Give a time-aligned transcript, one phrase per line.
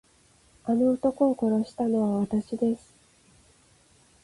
[0.63, 2.91] あの男を殺したのはわたしです。